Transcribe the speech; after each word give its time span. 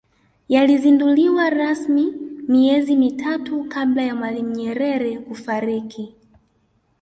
yalizinduliwa 0.49 1.49
rasmi 1.49 2.11
miezi 2.47 2.95
mitatu 2.95 3.63
kabla 3.69 4.01
ya 4.03 4.15
mwalimu 4.15 4.49
nyerere 4.55 5.17
kufariki 5.19 6.15